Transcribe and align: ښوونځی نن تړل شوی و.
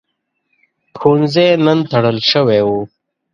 ښوونځی 0.99 1.47
نن 1.65 1.79
تړل 1.91 2.17
شوی 2.31 2.61
و. 2.67 2.69